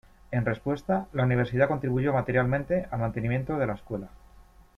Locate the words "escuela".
3.75-4.09